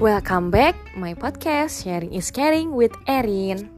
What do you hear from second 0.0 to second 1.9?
Welcome back my podcast